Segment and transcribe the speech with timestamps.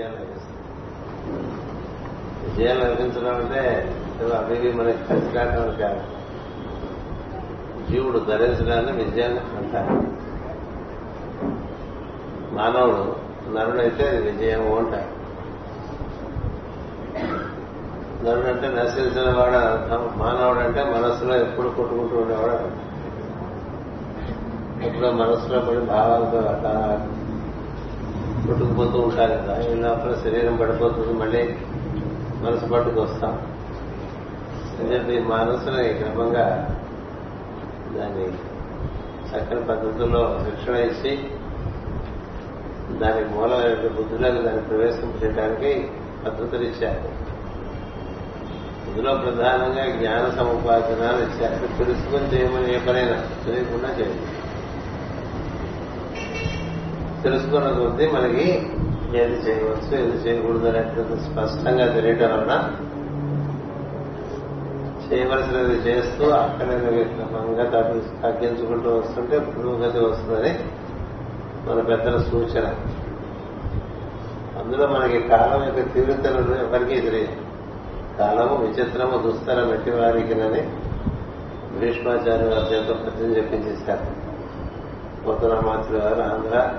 [0.00, 0.60] విజయం లభిస్తుంది
[2.48, 6.00] విజయం లభించడం అంటే అవి మనకి కలిసి రావడం కాదు
[7.90, 9.92] జీవుడు ధరించడాన్ని విజయాన్ని అంటారు.
[12.54, 13.16] మానవుడు
[13.56, 15.20] నరుడైతే అది విజయం అంటారు.
[18.24, 20.10] నరుడు అంటే నశించిన వాడు అర్థం.
[20.16, 22.90] మానవుడు అంటే మనస్సులో ఎప్పుడు కొట్టుకుంటూ ఉండేవాడు
[24.86, 27.06] ఎప్పుడో మనస్సులో పడి భావాలతో అట్లా
[28.46, 31.56] కొట్టుకుపోతూ ఉంటారు కదా ఈ లోపల శరీరం పడిపోతుంది మళ్ళీ
[32.42, 33.46] మనసు పట్టుకు వస్తాం.
[34.80, 36.76] అని చెప్పి మనసుని క్రమంగా
[37.96, 38.28] దాన్ని
[39.30, 41.30] చక్కని పద్ధతుల్లో శిక్షణ ఇచ్చి
[42.98, 45.88] దాని మూలమైన బుద్ధులకు దాన్ని ప్రవేశించడానికి
[46.26, 47.30] పద్ధతులు ఇచ్చారు.
[48.90, 51.78] ఇందులో ప్రధానంగా జ్ఞాన సముపార్జనాలు ఇచ్చారు.
[51.78, 54.39] తెలుసుకొని చేయమని ఏ పనైనా తెలియకుండా చేయాలి
[57.22, 58.70] తెలుసుకున్న కొద్దీ మనకి
[59.18, 62.76] ఏది చేయవచ్చు ఏది చేయకూడదు అనేది స్పష్టంగా తెలియటం వలన
[65.12, 66.66] చేయవలసినది చేస్తూ అక్కడ
[67.02, 70.58] క్రమంగా తగ్గి తగ్గించుకుంటూ వస్తుంటే పురోగతి వస్తుందని
[71.66, 72.74] మన పెద్దల సూచన.
[74.60, 77.32] అందులో మనకి కాలం యొక్క తీవ్రతలను ఎవరికీ తెలియదు.
[78.18, 80.62] కాలము విచిత్రము దుస్తరం ఎట్టి వారికినని
[81.80, 84.06] భీష్మాచార్య వారి చేత పద్యం చెప్పించేశారు
[85.26, 86.72] పోతరామాచుల వారు ఆంధ్ర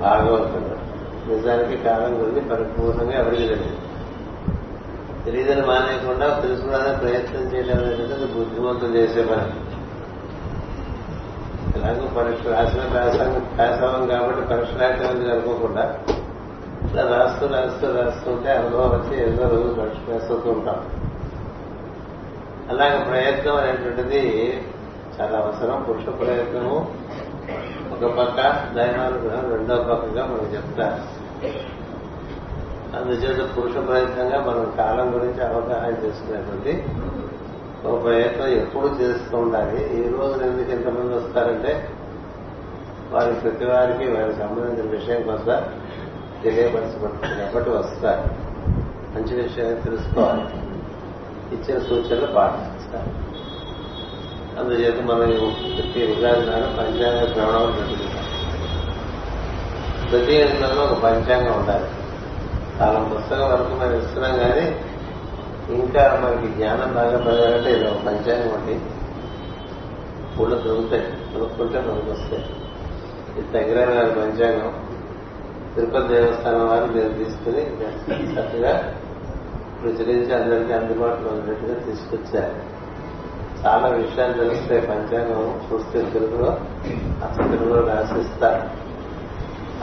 [0.00, 0.78] భాగవతుడు.
[1.32, 3.76] నిజానికి కాలం గురించి పరిపూర్ణంగా ఎవరికి తెలియదు.
[5.24, 9.68] తెలియదని మానేయకుండా తెలుసుకోవడానికి ప్రయత్నం చేయలేదు అనేది బుద్ధిమంతులు చేసే పని.
[11.78, 15.98] ఎలాగో పరీక్ష రాసిన వ్యాసంగం వ్యాసవం కాబట్టి పరీక్ష రాయటం అనుకోకుండా
[16.84, 20.88] ఇట్లా రాస్తూ రాస్తూ రాస్తుంటే అనుభవం వచ్చి ఎన్నో రోజులు పరీక్ష రాస్తూ ఉంటాం.
[22.68, 24.62] అలాగే ప్రయత్నం అనేటువంటిది
[25.20, 25.86] చాలా అవసరం.
[25.88, 26.94] పురుష ప్రయత్నము
[27.48, 28.36] ఒక పక్క
[28.74, 31.18] దైవానుగ్రహం రెండో పక్కగా మనం చెప్తారు
[32.96, 36.86] అందుచేత పురుష ప్రయత్నంగా మనం కాలం గురించి అవగాహన చేసుకునేటువంటి
[37.88, 40.00] ఒక ప్రయత్నం ఎప్పుడు చేస్తూ ఉండాలి.
[40.00, 41.88] ఈ రోజు ఎందుకు ఎంతమంది వస్తారంటే
[43.10, 45.72] వారి ప్రతి వారికి వారికి సంబంధించిన విషయం కొంత
[46.44, 48.48] తెలియపరచబడుతుంది కాబట్టి వస్తారు.
[49.14, 50.42] మంచి విషయాన్ని తెలుసుకోవాలి.
[51.54, 53.27] ఇచ్చిన సూచనలు పాటిస్తారు.
[54.58, 58.24] అందుచేత మనం ప్రతి ఉగాది నాడు పంచాంగ శ్రవణం పెట్టుకుంటాం
[60.10, 61.88] ప్రతి ఇంట్లో ఒక పంచాంగం ఉండాలి.
[62.80, 64.80] చాలా పుస్తకం వరకు మనం ఇస్తున్నాం కానీ
[65.74, 68.80] ఇంకా మనకి జ్ఞానం బాగా పెరగాలంటే ఇది ఒక పంచాంగం అండి
[70.38, 72.44] పూలు దొరుకుతాయి కొనుక్కుంటే మనకు వస్తాయి.
[73.38, 74.72] ఇది తగిరాని గారి పంచాంగం.
[75.74, 77.62] తిరుపతి దేవస్థానం వారు మీరు తీసుకుని
[78.34, 78.94] చక్కగా
[79.82, 82.78] ప్రచురించి అందరికీ అందుబాటులో ఉన్నట్టుగా తీసుకొచ్చారు.
[83.66, 86.50] చాలా విషయాలు తెలుస్తాయి పంచాంగం చూస్తే తెలుగులో
[87.24, 88.88] అసలు తెలుగులో రాసిస్తారు.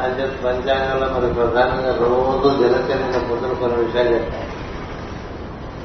[0.02, 4.56] అని చెప్పి పంచాంగంలో మరి ప్రధానంగా రోజు దినచర్య పొద్దున కొన్ని విషయాలు చెప్తారు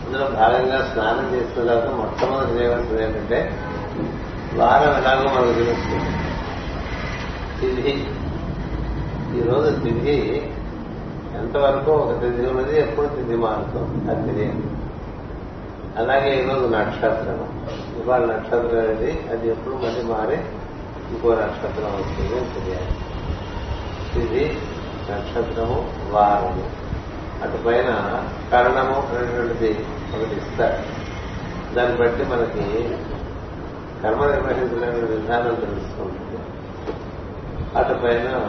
[0.06, 3.59] అందులో భాగంగా స్నానం చేసిన తర్వాత మొట్టమొదటి చేయవలసింది ఏంటంటే
[4.55, 6.11] వారం ఎలాగో మనకు తెలుస్తుంది
[7.61, 8.07] తిథి.
[9.39, 10.51] ఈరోజు తిథి
[11.41, 14.70] ఎంతవరకు ఒక తిథి ఉన్నది ఎప్పుడు తిథి మారుతుంది అది తెలియదు.
[15.97, 17.67] అలాగే ఈరోజు నక్షత్రం.
[18.03, 20.37] ఇవాళ నక్షత్రం అనేది అది ఎప్పుడు మళ్ళీ మారి
[21.11, 22.91] ఇంకో నక్షత్రం వస్తుంది అని తెలియాలి.
[24.23, 24.59] ఇది
[25.11, 26.71] నక్షత్రము వారము.
[27.43, 29.87] అటు పైన కరణము అనేటువంటిది
[30.17, 31.01] ఒకటి ఇస్తారు.
[31.75, 32.95] దాన్ని బట్టి మనకి
[34.03, 36.39] కర్మ నిర్వహించలేని విధానం తెలుస్తుంది
[37.78, 38.47] అటు పైన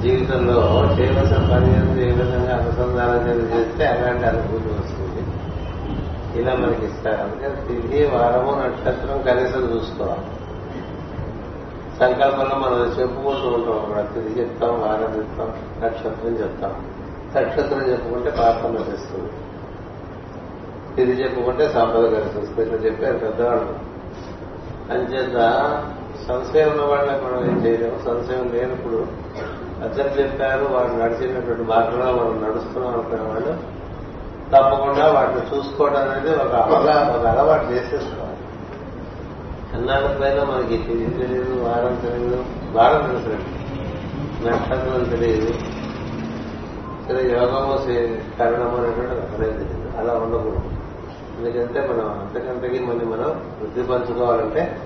[0.01, 5.23] జీవితంలో చేయవలసిన పని ఏ విధంగా అనుసంధానం చేస్తే అలాంటి అనుభూతి వస్తుంది.
[6.41, 7.21] ఇలా మనకి ఇస్తారు.
[7.21, 10.21] అందుకని తిరిగి వారము నక్షత్రం కనీసం చూసుకోవాలి.
[11.99, 13.79] సంకల్పంలో మనం చెప్పుకుంటూ ఉంటాం.
[13.79, 16.71] అక్కడ తిరిగి చెప్తాం వారం చెప్తాం నక్షత్రం చెప్తాం.
[17.35, 19.31] నక్షత్రం చెప్పుకుంటే పాపం నశిస్తుంది.
[20.95, 23.97] తిరిగి చెప్పుకుంటే సంపద కలిసి వస్తుంది ఇట్లా చెప్పారు పెద్దవాళ్ళు.
[24.91, 25.37] అంచేత
[26.27, 27.97] సంశయం ఉన్న వాళ్ళకి మనం ఏం చేయలేము.
[28.05, 29.07] సంశయం లేనప్పుడు
[29.83, 33.77] అచ్చలు చెప్పారు వాళ్ళు నడిచినటువంటి మార్గంలో మనం నడుస్తున్నాం అనుకునే వాళ్ళు
[34.47, 38.37] తప్పకుండా వాటిని చూసుకోవడం అనేది ఒక అవగాహన ఒక అలవాటు చేసేసుకోవాలి.
[39.73, 43.57] అన్నాళ్ళ పైన మనకి తిరిగి తెలియదు వారం తెలియదు వారం తెలుసు
[44.47, 45.53] నక్షత్రం తెలియదు.
[47.07, 48.43] సరే యోగము సే-
[48.75, 49.97] అనేటువంటి అక్కడే తెలియదు.
[49.97, 50.71] అలా ఉండకూడదు.
[51.39, 54.81] ఎందుకంటే మనం అంతకంతకి మళ్ళీ మనం వృద్ధి పంచుకోవాలంటే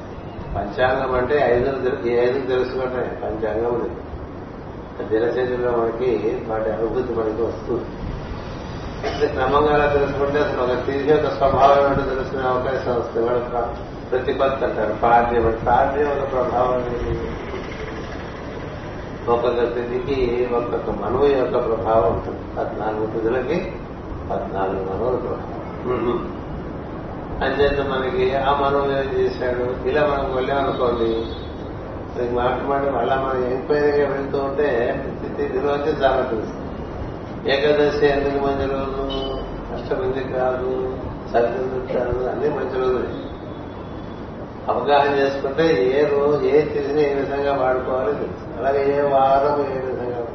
[0.56, 1.69] పంచాంగం అంటే ఐదు
[2.07, 3.89] ఐదు తెలుసుకోవటమే పంచాంగం
[5.01, 7.86] దినచర్యలో మనకి వాటి అనుభూతి మనకి వస్తుంది.
[9.27, 13.27] క్రమంగా అలా తెలుసుకుంటే అసలు ఒక తిరిగి ఒక స్వభావం ఏంటో తెలుసుకునే అవకాశం వస్తుంది.
[13.27, 13.39] వాడు
[14.09, 14.94] ప్రతిపత్తి అంటారు.
[14.94, 17.31] పాడ్యం పాడ్యం ఒక ప్రభావం ఏంటి?
[19.31, 22.39] ఒక్కొక్క తిథికి ఒక్కొక్క మనువు యొక్క ప్రభావం ఉంటుంది.
[22.59, 23.71] పద్నాలుగు తిథులకి
[24.31, 26.40] పద్నాలుగు మనువుల ప్రభావం.
[27.41, 29.89] అంచేత మనకి ఆ మనం ఏం చేశాడు?
[29.89, 31.25] ఇలా మనం వెళ్ళామనుకోండి
[32.21, 34.67] మనకి మాట్లాడి మళ్ళా మనం ఎంక్వైరీగా వెళ్తూ ఉంటే
[35.17, 36.61] స్థితి దిలోకి చాలా తెలుసు
[37.49, 39.03] ఏకాదశి ఎందుకు మంచి రోజు?
[39.73, 40.97] అష్టం ఎందుకు కాదు
[41.33, 43.31] సరిదిద్దు కాదు అన్ని మంచి రోజులు.
[44.71, 48.59] అవగాహన చేసుకుంటే ఏ రోజు ఏ తిథిని ఏ విధంగా వాడుకోవాలి తెలుసు.
[48.59, 50.27] అలాగే ఏ వారం ఏ విధంగా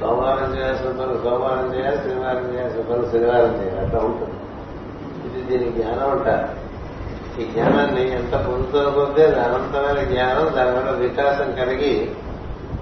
[0.00, 3.86] సోమవారం చేయాల్సిన పనులు సోమవారం చేయాలి శనివారం చేయాల్సిన పనులు శనివారం చేయాలి.
[3.86, 4.32] అట్లా ఉంటుంది.
[5.46, 6.66] దీని జ్ఞానం అంటారు.
[7.40, 12.14] ఈ జ్ఞానాన్ని ఎంత పొందుతున్న కొద్దీ అనంతమైన జ్ఞానం దానివల్ల వికాసం కలిగి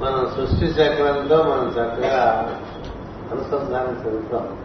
[0.01, 2.53] మనం సృష్టి చక్రంతో మనం చక్కగా
[3.33, 4.59] అనుసంధానం చెందుతాం.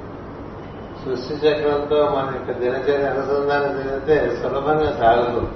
[1.05, 5.49] సృష్టి చక్రంతో మన యొక్క దినచర్య అనుసంధానం చెందితే సులభంగా సాగుతుంది.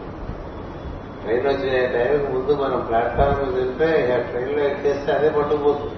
[1.24, 5.92] ట్రైన్ వచ్చే టైంకి ముందు మనం ప్లాట్ఫామ్ తింటే ఆ ట్రైన్లో ఎక్కేస్తే అదే పట్టుకుపోతుంది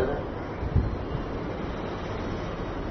[0.00, 0.14] కదా?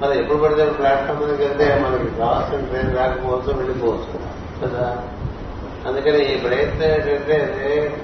[0.02, 4.18] మరి ఎప్పుడు పడితే ప్లాట్ఫామ్ మీదకి వెళ్తే మనకి కావాల్సిన ట్రైన్ రాకపోవచ్చు వెళ్ళిపోవచ్చు.
[4.66, 5.02] కదా?
[5.86, 7.96] అందుకని ఈ ప్రయత్నం ఏంటంటే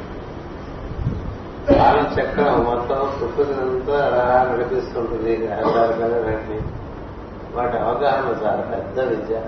[1.68, 5.36] కాలం చక్రం మొత్తం ప్రకృతినంతా అలా నడిపిస్తుంటుంది
[7.54, 9.40] వాటి అవగాహన చాలా పెద్ద విద్య.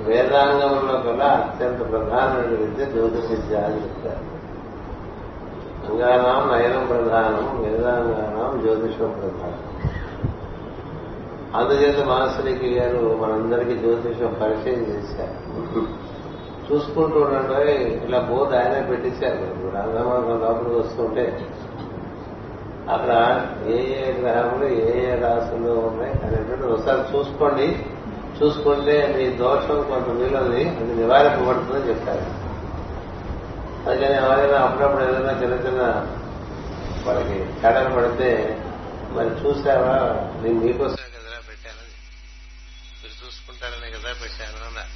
[0.00, 4.32] వేదాంగంలో కల్లా అత్యంత ప్రధానమైన విద్య జ్యోతిష విద్య అని చెప్తారు.
[5.92, 9.72] అంగానం నయనం ప్రధానం వేదాంగానం జ్యోతిషం ప్రధానం.
[11.56, 16.02] అందుచేత మాసరికి గారు మనందరికీ జ్యోతిషం పరిచయం చేశారు.
[16.72, 17.72] చూసుకుంటూ ఉండండి
[18.06, 19.42] ఇలా బోధ ఆయన పెట్టించారు.
[19.76, 21.50] రంగమాసం లోపలికి వస్తుంటే
[22.90, 23.12] అక్కడ
[23.66, 27.86] ఏ ఏ గ్రహములు ఏ ఏ రాశుల్లో ఉన్నాయి అనేటువంటి ఒకసారి చూసుకోండి.
[28.42, 32.42] చూసుకుంటే మీ దోషం కొంత మీలోది అది నివారింపబడుతుందని చెప్పారు.
[33.88, 35.82] అందుకని ఎవరైనా అప్పుడప్పుడు ఏదైనా చిన్న చిన్న
[37.06, 38.60] వాళ్ళకి తేడాలు పడితే
[39.12, 39.96] మరి చూసావా
[40.42, 41.94] నేను మీకోసం కదరా పెట్టానని
[43.00, 44.92] మీరు చూసుకుంటారనే కదా పెట్టాను అన్నారు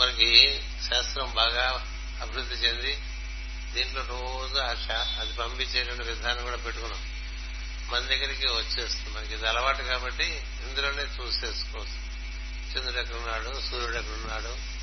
[0.00, 1.86] మనకి శాస్త్రం బాగా
[2.20, 2.98] అభివృద్ధి చెంది
[3.74, 7.02] దీంట్లో రోజు ఆశ అది పంపించేటువంటి విధానం కూడా పెట్టుకున్నాం.
[7.90, 9.18] మన దగ్గరికి వచ్చేస్తుంది.
[9.18, 10.24] మనకి ఇది అలవాటు కాబట్టి
[10.62, 12.10] ఇందులోనే చూసేసుకోవచ్చు.
[12.72, 14.80] చంద్రుడు ఎక్కడున్నాడు సూర్యుడు ఎక్కడున్నాడు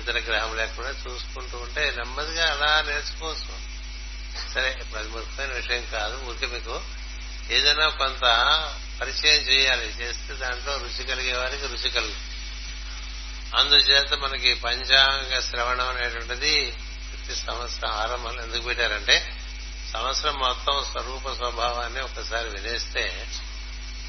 [0.00, 3.76] ఇతర గ్రహములు ఎక్కడ చూసుకుంటూ ఉంటే నెమ్మదిగా అలా నేర్చుకోవచ్చు.
[4.54, 6.24] సరే ఇప్పుడు అది ముఖ్యమైన విషయం కాదు.
[6.24, 6.82] ఊరికే మీకు
[7.50, 8.20] ఏదైనా కొంత
[9.00, 9.86] పరిచయం చేయాలి.
[9.86, 12.35] చేస్తే దాంట్లో రుచి కలిగే వారికి రుచి కలుగుతుంది.
[13.54, 16.76] అందుచేత మనకి పంచాంగ శ్రవణం అనేటువంటిది
[17.12, 19.40] ప్రతి సంవత్సరం ఆరంభంలో ఎందుకు పెట్టారంటే
[19.92, 23.26] సంవత్సరం మొత్తం స్వరూప స్వభావాన్ని ఒకసారి వినేస్తే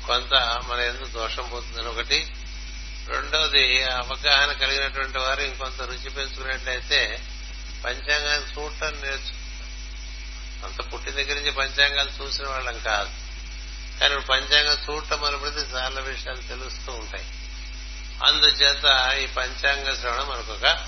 [0.07, 0.33] కొంత
[0.67, 2.33] మన ఎందుకు దోషం పోతుందని ఒకటి.
[3.07, 7.23] రెండవది అవగాహన కలిగినటువంటి వారు ఇంకొంత రుచి పెంచుకున్నట్లయితే
[7.85, 9.47] పంచాంగాన్ని చూడటం నేర్చు
[10.65, 13.09] అంత పుట్టిన దగ్గర నుంచి పంచాంగాలు చూసిన వాళ్ళం కాదు.
[13.99, 17.25] కానీ పంచాంగం చూడటం మొదలుపెడితే చాలా విషయాలు తెలుస్తూ ఉంటాయి.
[18.23, 20.87] అందుచేత ఈ పంచాంగ శ్రవణం మనకు ఒక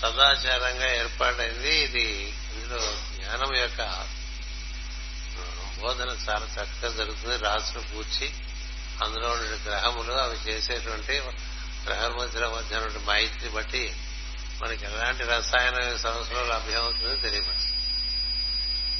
[0.00, 1.76] సదాచారంగా ఏర్పాటైంది.
[1.76, 4.06] ఇది ఇందులో జ్ఞానం యొక్క
[5.80, 7.36] బోధన చాలా చక్కగా జరుగుతుంది.
[7.36, 8.34] రాసును కూర్చి
[9.04, 11.20] అందులో ఉండే గ్రహములు అవి చేసేటువంటి
[11.86, 13.96] గ్రహ మధ్య మధ్య మైత్రి బట్టి
[14.62, 17.54] మనకి ఎలాంటి రసాయన సంవత్సరం లభ్యమవుతుందో తెలియదు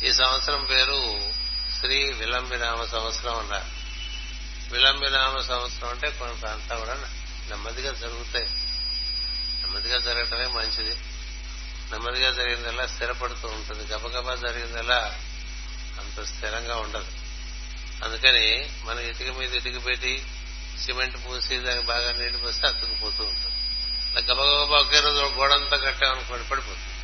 [0.04, 1.30] ఈ సంవత్సరం పేరు
[1.80, 3.70] శ్రీ విలంబినామ సంవత్సరం అన్నారు.
[4.74, 6.94] విలంబినామ సంవత్సరం అంటే కొంత అంతా కూడా
[7.50, 8.46] నెమ్మదిగా జరుగుతాయి.
[9.62, 10.96] నెమ్మదిగా జరగటమే మంచిది.
[11.92, 13.92] నెమ్మదిగా జరిగిందల్లా స్థిరపడుతూ ఉంటుంది.
[13.92, 15.18] గబగబా జరిగిందల్లా
[16.00, 17.06] అంత స్థిరంగా ఉండదు.
[18.04, 20.26] అందుకని మనం ఇటుక మీద ఇటుక పెట్టి
[20.84, 23.56] సిమెంట్ పూసి దానికి బాగా నీళ్ళు పోస్తే అతుకుపోతూ ఉంటుంది.
[24.12, 26.96] ఇలా గబగబా ఒకే రోజు గోడంతా కట్టామనుకోండి పడిపోతుంది.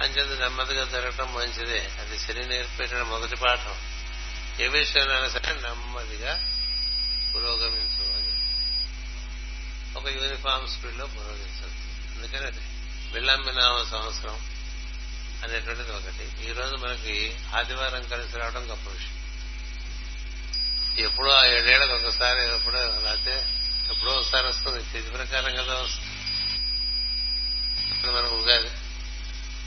[0.00, 1.90] అంచేది నెమ్మదిగా జరగటం మంచిదే.
[2.00, 3.74] అది శని నేర్పేట మొదటి పాఠం.
[4.60, 6.52] ఏ విషయంలో సరే నెమ్మదిగా
[7.34, 7.85] పురోగమి
[9.96, 11.70] ఒక యూనిఫామ్ స్పీడ్లో పురోగమించదు
[12.16, 12.60] అందుకని అది
[13.12, 14.40] విలంబినామ సంవత్సరం
[15.44, 16.50] అనేటువంటిది ఒకటి.
[16.50, 19.16] ఈ రోజు మనకి ఆదివారం కలిసి రావడం గొప్ప విషయం.
[20.98, 23.46] ఎప్పుడో ఆ ఏడేళ్ళకి ఒకసారి ఎప్పుడో లేకపోతే
[23.90, 24.84] ఎప్పుడో ఒకసారి వస్తుంది.
[24.92, 26.12] తిథి ప్రకారం కదా వస్తుంది.
[28.12, 28.68] మనకు ఉగాది.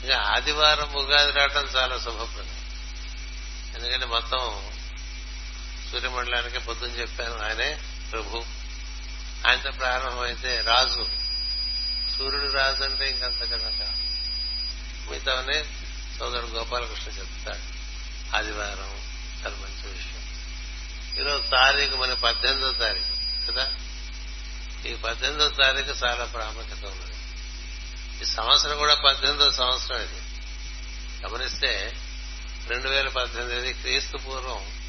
[0.02, 2.60] ఇంకా ఆదివారం ఉగాది రావడం చాలా శుభప్రదం.
[3.74, 4.70] ఎందుకంటే మొత్తం
[5.92, 7.38] సూర్యమండలానికి పొద్దున చెప్పాను.
[7.44, 7.80] ఆయనే
[8.12, 8.59] ప్రభు.
[9.46, 11.08] ఆయనతో ప్రారంభమైతే రాజు.
[12.18, 14.10] సూర్యుడు రాజు అంటే ఇంకంత కదా కాదు.
[16.18, 17.80] సోదరుడు గోపాలకృష్ణ చెప్తాడు.
[18.36, 19.00] ఆదివారం
[19.44, 20.20] చాలా మంచి విషయం.
[21.18, 23.72] ఈరోజు తారీఖు మన పద్దెనిమిదో తారీఖు కదా?
[24.86, 27.16] ఈ పద్దెనిమిదో తారీఖు చాలా ప్రాముఖ్యత ఉన్నది.
[28.22, 30.22] ఈ సంవత్సరం కూడా పద్దెనిమిదో సంవత్సరం ఇది.
[31.26, 31.96] గమనిస్తే
[32.68, 34.80] రెండు వేల పద్దెనిమిది క్రీస్తు పూర్వం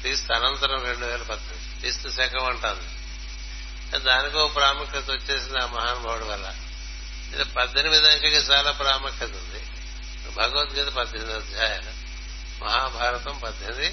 [0.00, 3.03] క్రీస్తు అనంతరం రెండు వేల పద్దెనిమిది క్రీస్తు శకం అంటాను
[3.98, 6.54] దానికో ప్రాముఖ్యత వచ్చేసింది ఆ మహానుభావుడు వల్ల.
[7.34, 9.66] ఇది పద్దెనిమిది అంకెకి చాలా ప్రాముఖ్యత ఉంది.
[10.30, 12.04] భగవద్గీత పద్దెనిమిది అధ్యాయాలు.
[12.64, 13.86] మహాభారతం పద్దెనిమిది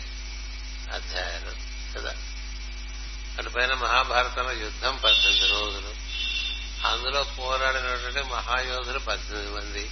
[0.93, 1.51] అధ్యాయాలు.
[1.97, 2.15] కదా?
[3.37, 5.93] అటుపైన మహాభారతంలో యుద్ధం పద్దెనిమిది రోజులు.
[6.87, 9.89] అందులో పోరాడినటువంటి మహాయోధులు పద్దెనిమిది మంది.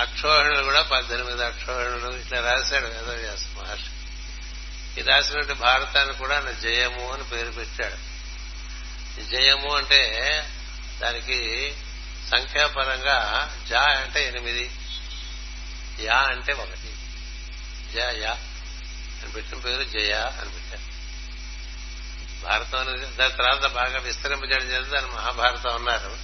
[0.00, 2.16] అక్షోహిణులు కూడా పద్దెనిమిది అక్షోహిణులు.
[2.16, 3.90] ఇట్లా రాశాడు వేదవ్యాస మహర్షి.
[5.00, 8.15] ఈ రాసినటువంటి భారతాన్ని కూడా ఆయన జయము అని పేరు పెట్టాడు.
[9.22, 10.00] జయము అంటే
[11.02, 11.72] దానికి
[12.30, 14.70] సంఖ్యాపరంగా జా అంటే ఎనిమిది.
[16.00, 16.94] యా అంటే ఒకటి.
[17.94, 18.30] జ యా
[19.22, 20.96] అని పెట్టిన పేరు జయ అని పెట్టారు.
[22.44, 24.94] భారతం అనేది దాని తర్వాత బాగా విస్తరింపజేయడం జరిగింది.
[24.94, 26.18] దాని మహాభారతం ఉన్నారు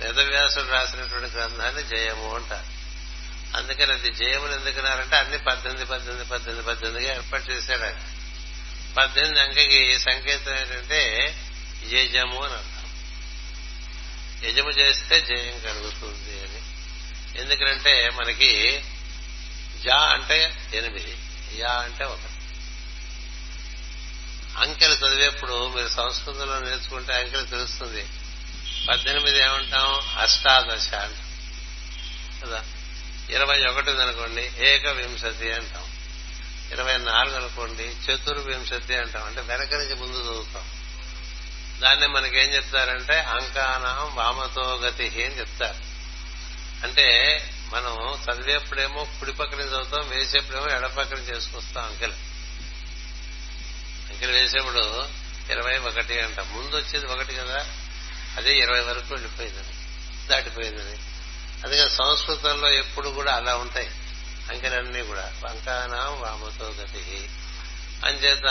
[0.00, 2.84] వేదవ్యాసుడు రాసినటువంటి గ్రంథాన్ని జయము అంటారు.
[3.56, 7.96] అందుకని అది జయములు ఎందుకున్నారంటే అన్ని పద్దెనిమిది పద్దెనిమిది పద్దెనిమిది పద్దెనిమిదిగా ఏర్పాటు చేశాడు ఆయన.
[8.98, 11.34] పద్దెనిమిది అంకెకి సంకేతం ఏంటంటే
[11.92, 12.84] యజము అని అంటాం
[14.44, 16.74] యజము చేస్తే జయం కలుగుతుంది అని.
[17.40, 18.84] ఎందుకంటే మనకి
[19.84, 21.18] జా అంటే ఎనిమిది
[21.60, 22.44] యా అంటే ఒకటి.
[24.58, 28.06] అంకెలు చదివేప్పుడు మీరు సంస్కృతంలో నేర్చుకుంటే అంకెలు తెలుస్తుంది.
[28.88, 30.18] పద్దెనిమిది ఏమంటాం?
[30.18, 31.24] అష్టాదశ అంటాం.
[32.44, 32.64] కదా?
[33.30, 35.84] ఇరవై ఒకటిది అనుకోండి ఏకవింశతి అంటాం.
[36.72, 39.24] ఇరవై నాలుగు అనుకోండి చతుర్వింశతి అంటాం.
[39.24, 40.83] అంటే వెనక నుంచి ముందు చదువుతాం.
[41.84, 45.94] దాన్ని మనకేం చెప్తారంటే అంకానం వామతో గతి అని చెప్తారు.
[46.86, 47.38] అంటే
[47.72, 52.12] మనం చదివేప్పుడేమో కుడి పక్కన చదువుతాం వేసేప్పుడేమో ఎడపక్కన చేసుకొస్తాం అంకెలు.
[54.12, 55.08] అంకెలు వేసేప్పుడు
[55.50, 56.40] ఇరవై ఒకటి అంట.
[56.40, 57.66] ముందు వచ్చేది ఒకటి కదా?
[58.36, 59.74] అదే ఇరవై వరకు వెళ్ళిపోయిందని
[60.28, 60.98] దాటిపోయిందని.
[61.64, 63.90] అందుకని సంస్కృతంలో ఎప్పుడు కూడా అలా ఉంటాయి
[64.50, 65.32] అంకెలన్నీ కూడా.
[65.44, 67.30] వంకానం వామతో గతి
[68.04, 68.44] అంచేత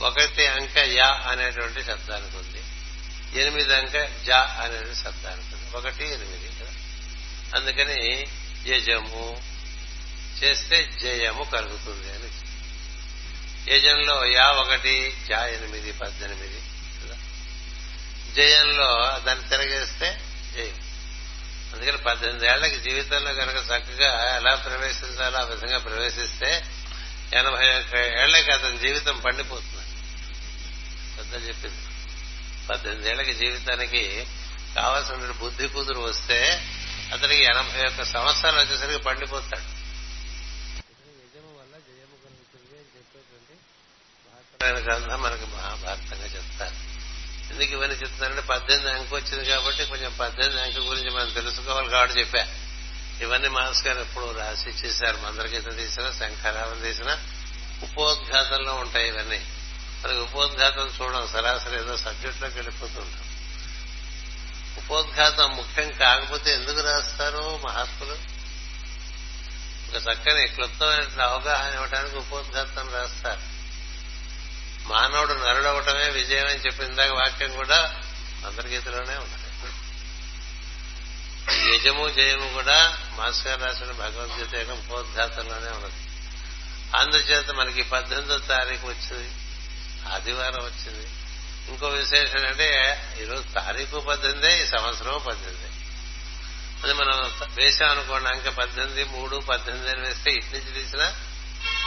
[0.00, 2.62] ఒకటి అంక యా అనేటువంటి శబ్దానికి ఉంది.
[3.40, 5.76] ఎనిమిది అంక జా అనే శబ్దానికి ఉంది.
[5.76, 6.72] ఒకటి ఎనిమిది కదా?
[7.56, 8.26] అందుకని
[8.66, 9.42] యజము
[10.42, 12.52] చేస్తే జయము కలుగుతుంది అని.
[13.74, 16.62] యజంలో యా ఒకటి జా ఎనిమిది పద్దెనిమిది
[17.02, 17.16] కదా?
[18.36, 20.20] జయంలో దాన్ని తిరగేస్తే
[20.56, 20.92] జయం
[21.74, 26.64] అందుకని పద్దెనిమిది ఏళ్ళకి జీవితంలో కనుక చక్కగా ఎలా ప్రవేశించాలో ఆ విధంగా ప్రవేశిస్తే
[27.34, 29.71] ఎనభై ఒక్క ఏళ్ళకి అతని జీవితం పండిపోతుంది.
[31.32, 31.76] పెద్ద చెప్పింది.
[32.66, 34.26] పద్దెనిమిది ఏళ్ళకి జీవితానికి
[34.76, 36.68] కావాల్సిన బుద్ధి కుదురు వస్తే
[37.12, 39.82] అతనికి ఎనభై ఒక్క సంవత్సరాలు వచ్చేసరికి పండిపోతాడు.
[44.64, 46.74] వల్ల గ్రంథం మనకి మహాభారతంగా చెప్తారు.
[47.52, 52.48] ఎందుకు ఇవన్నీ చెప్తానంటే పద్దెనిమిది అంక వచ్చింది కాబట్టి కొంచెం పద్దెనిమిది అంక గురించి మనం తెలుసుకోవాలి కాబట్టి చెప్పా.
[53.20, 55.16] ఇవన్నీ మాస్ గారు ఎప్పుడు రాసి ఇచ్చేశారు.
[55.16, 57.18] మందరగీత తీసినా శంఖరావం తీసినా
[57.82, 59.46] ఉపోద్ఘాతంలో ఉంటాయి ఇవన్నీ.
[60.04, 63.32] మనకి ఉపోద్ఘాతం చూడడం సరాసరి ఏదో సబ్జెక్టులోకి వెళ్ళిపోతుంటాం
[64.78, 68.42] ఉపోద్ఘాతం ముఖ్యం కాకపోతే ఎందుకు రాస్తారు మహాత్ములు?
[69.88, 73.40] ఒక చక్కని క్లుప్తమైన అవగాహన ఇవ్వడానికి ఉపోద్ఘాతం రాస్తారు.
[74.88, 78.00] మానవుడు నరుడవటమే విజయం అని చెప్పిందాక వాక్యం కూడా
[78.46, 79.42] అంతర్గీతలోనే ఉన్నది.
[81.74, 86.06] యజము జయము కూడా మాస్కర్ రాసిన భగవద్గీత యొక్క ఉపోద్ఘాతంలోనే ఉన్నది.
[86.96, 89.41] అందుచేత మనకి పద్దెనిమిదో తారీఖు వచ్చింది.
[90.08, 91.08] ఆదివారం వచ్చింది.
[91.68, 95.68] ఇంకో విశేషం అంటే ఈరోజు తారీఖు పద్దెనిమిదే ఈ సంవత్సరం పద్దెనిమిది.
[96.82, 101.12] అది మనం వేసాం అనుకోండి అంక పద్దెనిమిది మూడు పద్దెనిమిది అని వేస్తే ఇటు నుంచి తీసిన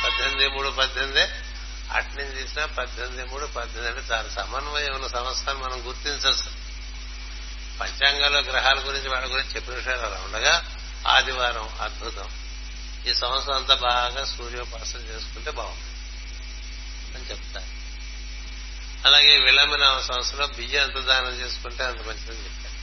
[0.04, 1.22] పద్దెనిమిది మూడు పద్దెనిమిది
[1.92, 6.66] అటు నుంచి తీసిన పద్దెనిమిది మూడు పద్దెనిమిది అంటే చాలా సమన్వయం ఉన్న సంవత్సరాన్ని మనం గుర్తించచ్చు
[7.80, 12.30] పంచాంగంలో గ్రహాల గురించి వాళ్ళ గురించి చెప్పిన విషయాలు అలా ఉండగా ఆదివారం అద్భుతం.
[13.08, 15.96] ఈ సంవత్సరం అంతా బాగా సూర్యోపాసన చేసుకుంటే బాగుంది
[17.18, 17.75] అని చెప్తారు.
[19.06, 22.76] అలాగే విళంబిన సంవత్సరం బియ్యం ఎంత దానం చేసుకుంటే అంత మంచిదని చెప్పారు.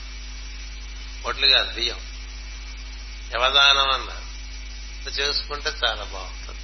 [1.29, 1.99] ఒట్లు కాదు బియ్యం.
[3.35, 4.23] యవదానం అన్నారు.
[5.09, 6.59] చేసుకుంటే చాలా బాగుంటుంది.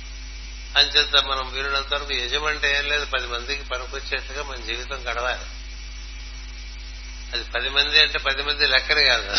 [0.80, 5.46] అంచేత మనం వీరునంత వరకు యజమంటే ఏం లేదు పది మందికి పనికొచ్చేట్టుగా మన జీవితం గడవాలి.
[7.34, 9.38] అది పది మంది అంటే పది మంది లెక్కరు కాదు.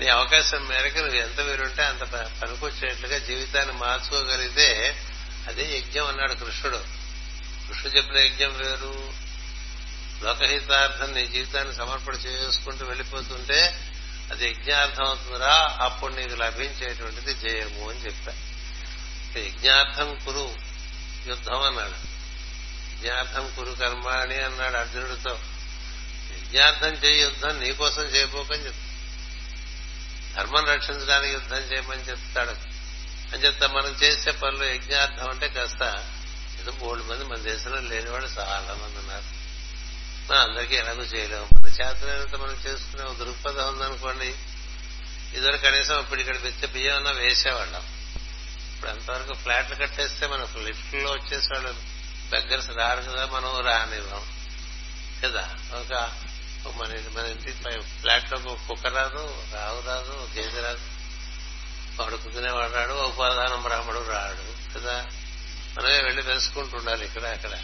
[0.00, 2.00] నీ అవకాశం మేరకు నువ్వు ఎంత వీరుంటే అంత
[2.42, 4.96] పనికొచ్చేట్లుగా జీవితాన్ని మార్చుకోగలిగితే
[5.48, 6.84] అదే యజ్ఞం అన్నాడు కృష్ణుడు.
[7.68, 9.12] కృష్ణుడు చెప్పిన యజ్ఞం వేరు
[10.22, 13.80] లోకహితార్థం నీ జీవితాన్ని సమర్పణ చేసుకుంటూ వెళ్ళిపోతుంటే
[14.32, 18.32] అది యజ్ఞార్థం అవుతుందిరా అప్పుడు నీకు లభించేటువంటిది జయము అని చెప్తా
[19.36, 20.56] యజ్ఞార్థం కురు
[21.26, 21.94] యుద్ధం అన్నాడు.
[22.94, 25.38] యజ్ఞార్థం కురు కర్మాణి అన్నాడు అర్జునుడితో.
[26.32, 28.88] యజ్ఞార్థం చేయి యుద్ధం నీకోసం చేయబోకని చెప్తాడు
[30.36, 32.50] ధర్మం రక్షించడానికి యుద్ధం చేయమని చెప్తాడు.
[33.34, 35.82] అని చెప్తా మనం చేసే పనులు యజ్ఞార్థం అంటే కాస్త
[36.60, 39.37] ఏదో మూడు మంది మన దేశంలో లేని వాళ్ళు చాలా మంది ఉన్నారు.
[40.30, 41.44] మనం అందరికీ ఎలాగో చేయలేము.
[41.44, 44.34] మన చేతనైనంత మనం చేసుకునే ఒక దృక్పథం ఉందనుకోండి.
[45.34, 47.82] ఇదివరకు కనీసం ఇప్పుడు ఇక్కడ పెద్ద బియ్యం అన్నా వేసేవాళ్ళం.
[48.74, 51.74] ఇప్పుడు అంతవరకు ఫ్లాట్లు కట్టేస్తే మనకు లిఫ్ట్లో వచ్చేసేవాళ్ళు
[52.30, 54.22] బెగ్గర్స్ రారు కదా మనం రానివ్వం.
[55.24, 55.54] కదా?
[55.74, 56.12] ఒక
[56.76, 60.80] మన మన ఇంటి పై ఫ్లాట్లో ఒక కుక్క రాదు రావు రాదు గేదె రాదు.
[62.02, 64.78] వాడు కుదినేవాడు రాడు ఒక ప్రధానం బ్రాహ్మడు రాడు.
[64.78, 65.06] కదా?
[65.78, 66.22] మనమే వెళ్ళి
[66.58, 67.58] ఉండాలి ఇక్కడ అక్కడ.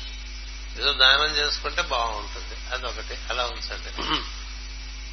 [0.79, 2.75] ఏదో దానం చేసుకుంటే బాగుంటుంది.
[2.75, 3.19] అదొకటి.
[3.31, 3.91] అలా ఉంచండి.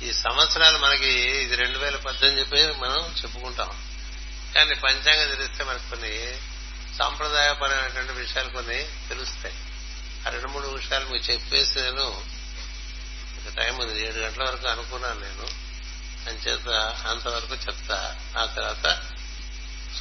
[0.10, 3.70] ఈ సంవత్సరాలు మనకి ఇది రెండు వేల పద్దెనిమిది చెప్పి మనం చెప్పుకుంటాం.
[4.56, 6.42] కానీ పంచాంగం తెలిస్తే మనకు కొన్ని
[6.98, 9.56] సాంప్రదాయపరమైనటువంటి విషయాలు కొన్ని తెలుస్తాయి.
[10.28, 12.24] ఆ రెండు మూడు విషయాలు మీకు చెప్పేసి నేను
[13.38, 14.08] ఇంకా టైం ఉంది.
[14.08, 15.72] ఏడు గంటల వరకు అనుకున్నాను నేను.
[16.30, 16.70] అంచేత
[17.08, 18.20] అంతవరకు చెప్తా.
[18.38, 19.02] ఆ తర్వాత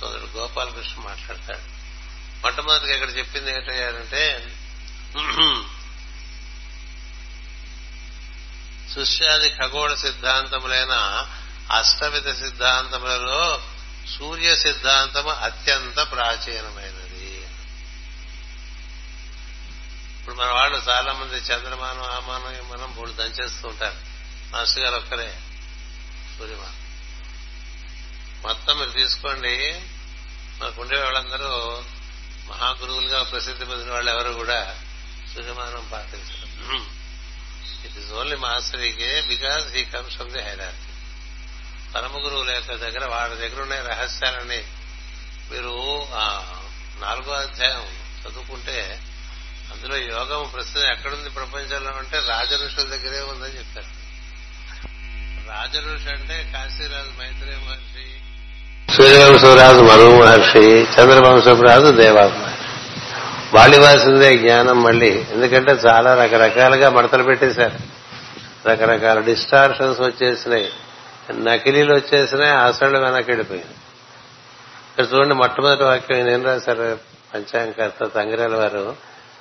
[0.00, 1.80] సోదరుడు గోపాలకృష్ణ మాట్లాడతాడు.
[2.42, 4.52] మొట్టమొదటిగా ఇక్కడ చెప్పింది ఏంటంటే
[8.94, 10.94] సుష్యాది ఖగోళ సిద్ధాంతములైన
[11.72, 13.62] అష్టవిధ సిద్ధాంతములలో
[14.18, 17.48] సూర్య సిద్ధాంతము అత్యంత ప్రాచీనమైనది.
[20.18, 23.96] ఇప్పుడు మన వాళ్ళు చాలా మంది చంద్రమానం ఆమానం మనం మూడు దంచేస్తూ ఉంటారు.
[24.52, 25.40] మాస్టర్ గారు ఒక్కరే
[26.38, 26.80] సూర్యమానం
[28.42, 29.82] మొత్తం మీరు తీసుకోండి.
[30.60, 31.84] మనకుండే వాళ్ళందరూ
[32.48, 34.82] మహాగురువులుగా ప్రసిద్ధి పొందిన వాళ్ళు ఎవరు కూడా
[35.32, 36.46] సూర్యమానం పాటించరు
[37.86, 40.86] it is only మాస్టరీకే because he comes from the hierarchy
[41.94, 44.60] పరమ గురువుల యొక్క దగ్గర వాడి దగ్గర ఉన్న రహస్యాలని
[45.50, 45.74] మీరు
[46.14, 46.24] ఆ
[47.00, 47.86] నాలుగో అధ్యాయం
[48.20, 48.76] చదువుకుంటే
[49.72, 53.90] అందులో యోగం ప్రస్తుతం ఎక్కడుంది ప్రపంచంలో అంటే రాజఋషుల దగ్గరే ఉందని చెప్పారు.
[55.48, 58.06] రాజఋషి అంటే కాశీరాజు మైత్రేయ మహర్షి
[58.88, 60.64] సూర్యవంశరాజు మను మహర్షి
[60.94, 62.49] చంద్రవంశపు రాజు దేవా మహర్షి.
[63.54, 65.26] వాళ్ళు ఇవ్వాల్సిందే జ్ఞానం మళ్ళీ.
[65.30, 67.78] ఎందుకంటే చాలా రకరకాలుగా మడతలు పెట్టేశారు.
[68.68, 70.72] రకరకాల డిస్టార్షన్స్ వచ్చేసినాయి.
[71.32, 73.74] నకిలీలు వచ్చేసినాయి అసలు వెనకెడిపోయింది
[74.90, 76.98] ఇక్కడ చూడండి మొట్టమొదటి వాక్యం ఈయన ఏం రాశారు?
[77.34, 78.96] పంచాంగకర్త తంగిరాల వారు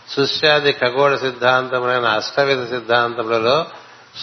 [0.10, 3.66] సుష్యాది ఖగోళ సిద్ధాంతములైన అష్టవిధ సిద్ధాంతములలో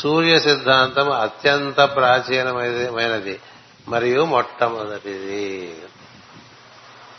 [0.02, 3.40] సూర్య సిద్ధాంతం అత్యంత ప్రాచీనమైనది
[3.88, 5.74] మరియు మొట్టమొదటిది.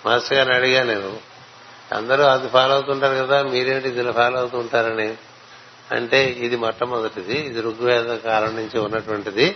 [0.05, 1.26] మాస్టర్ గారిని అడిగా నేను
[1.95, 5.15] అందరూ అది ఫాలో అవుతుంటారు కదా మీరేంటి ఇది ఫాలో అవుతుంటారని
[5.91, 9.55] అంటే ఇది మొట్టమొదటిది ఇది ఋగ్వేద కాలం నుంచి ఉన్నటువంటిది.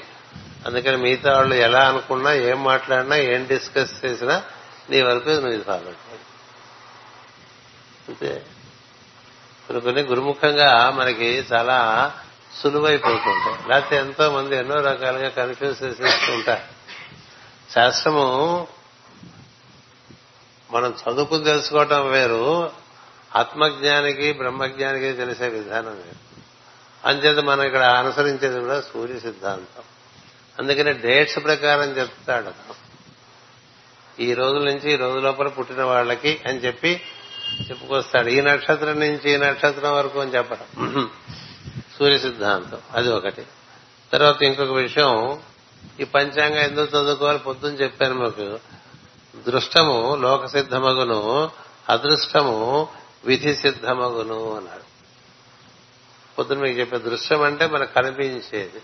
[0.65, 4.43] అందుకని మిగతా వాళ్ళు ఎలా అనుకున్నా ఏం మాట్లాడినా ఏం డిస్కస్ చేసినా
[4.89, 5.91] నీ వరకు నువ్వు ఇది ఫాలో
[8.09, 8.45] అంతే.
[9.83, 11.77] కొన్ని గురుముఖంగా మనకి చాలా
[12.61, 13.69] సులువైపోతుంటాయి.
[13.69, 16.61] లేకపోతే ఎంతో మంది ఎన్నో రకాలుగా కన్ఫ్యూజ్ చేసేస్తుంటారు
[17.73, 18.67] శాస్త్రము
[20.71, 22.71] మనం చదువుకుని తెలుసుకోవటం వేరు
[23.35, 26.31] ఆత్మజ్ఞానికి బ్రహ్మజ్ఞానికి తెలిసే విధానం వేరు.
[27.07, 29.83] అంచేత మనం ఇక్కడ అనుసరించేది కూడా సూర్య సిద్ధాంతం.
[30.59, 32.51] అందుకని డేట్స్ ప్రకారం చెప్తాడు
[34.21, 37.01] ఈ రోజుల నుంచి ఈ రోజు లోపల పుట్టిన వాళ్ళకి అని చెప్పి
[37.69, 38.29] చెప్పుకొస్తాడు.
[38.29, 41.09] ఈ నక్షత్రం నుంచి ఈ నక్షత్రం వరకు అని చెప్పడం.
[41.99, 42.77] సూర్య సిద్ధాంతం.
[42.91, 43.43] అది ఒకటి.
[44.11, 45.39] తర్వాత ఇంకొక విషయం
[45.99, 47.39] ఈ పంచాంగం ఎందుకు చదువుకోవాలి?
[47.39, 48.59] పొద్దున్న చెప్పాను మీకు.
[49.35, 51.51] దృష్టము లోక సిద్ధమగును
[51.89, 52.87] అదృష్టము
[53.25, 54.83] విధి సిద్ధమగును అన్నాడు.
[56.37, 58.81] పొద్దున మీకు చెప్పే దృశ్యం అంటే మనకు కనిపించేది.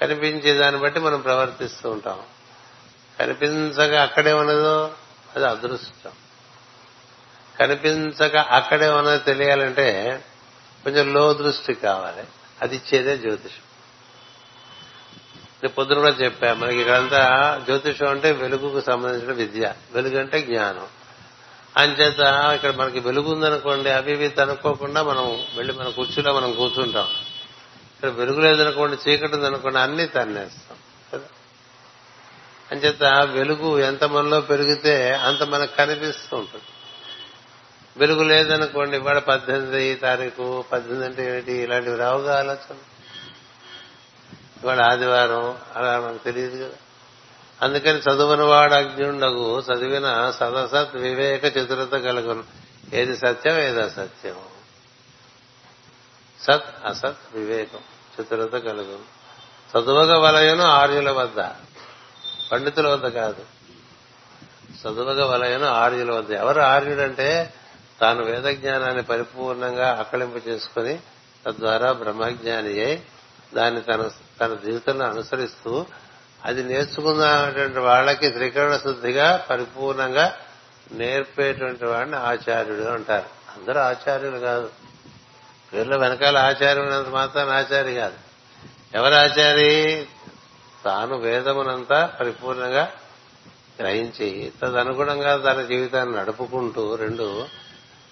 [0.00, 2.20] కనిపించే దాన్ని బట్టి మనం ప్రవర్తిస్తూ ఉంటాం.
[3.18, 4.94] కనిపించక అక్కడే ఉన్నదో
[5.36, 6.10] అది అదృష్టం.
[7.60, 10.24] కనిపించక అక్కడే ఉన్నది తెలియాలంటే
[10.84, 12.24] కొంచెం లో దృష్టి కావాలి.
[12.62, 13.71] అది ఇచ్చేదే జ్యోతిషం.
[15.68, 16.54] పొద్దున కూడా చెప్పా.
[16.54, 19.72] మనకి ఇక్కడంతా జ్యోతిషం అంటే వెలుగుకు సంబంధించిన విద్య.
[19.92, 20.86] వెలుగు అంటే జ్ఞానం.
[21.76, 22.18] అంచేత
[22.54, 27.06] ఇక్కడ మనకి వెలుగు ఉందనుకోండి అవి ఇవి తనుకోకుండా మనం వెళ్ళి మన కుర్చీలో మనం కూర్చుంటాం.
[27.94, 30.76] ఇక్కడ వెలుగు లేదనుకోండి చీకటి ఉందనుకోండి అన్ని తన్నేస్తాం.
[31.12, 31.24] కదా?
[32.72, 36.64] అంచేత వెలుగు ఎంత మనలో పెరిగితే అంత మనకు కనిపిస్తూ ఉంటుంది.
[37.96, 42.74] వెలుగు లేదనుకోండి ఇవాళ పద్దెనిమిది తారీఖు పద్దెనిమిది అంటే ఏంటి ఇలాంటివి రావుగా ఆలోచన
[44.62, 46.74] ఇవాళ ఆదివారం అలా మనకు తెలియదు కదా.
[47.62, 52.44] అందుకని చదువున వాడు అజ్ఞుండగు చదివిన సదసత్ వివేక చతురత కలుగును.
[52.92, 54.36] ఏది సత్యం ఏది అసత్యం?
[56.40, 57.78] సత్ అసత్ వివేకం
[58.20, 59.22] చతురత కలుగును.
[59.78, 61.40] చదువగ వలయను ఆర్యుల వద్ద
[62.52, 63.44] పండితుల వద్ద కాదు.
[64.82, 66.30] చదువగ వలయను ఆర్యుల వద్ద.
[66.30, 67.54] ఎవరు ఆర్యుడంటే
[68.00, 70.98] తాను వేద జ్ఞానాన్ని పరిపూర్ణంగా ఆకలింపు చేసుకుని
[71.46, 73.02] తద్వారా బ్రహ్మజ్ఞాని అయి
[73.56, 74.10] దాన్ని తన
[74.40, 75.86] తన జీవితంలో అనుసరిస్తూ
[76.44, 80.36] అది నేర్చుకున్నటువంటి వాళ్ళకి త్రికరణ శుద్ధిగా పరిపూర్ణంగా
[80.92, 83.58] నేర్పేటువంటి వాడిని ఆచార్యుడు అంటారు.
[83.58, 84.70] అందరూ ఆచార్యులు కాదు.
[85.72, 88.14] వీళ్ళ వెనకాల ఆచార్యునంత మాత్రం ఆచారి కాదు.
[88.94, 90.06] ఎవరు ఆచారి?
[90.84, 92.92] తాను వేదమునంతా పరిపూర్ణంగా
[93.80, 97.46] గ్రహించి తదనుగుణంగా తన జీవితాన్ని నడుపుకుంటూ రెండు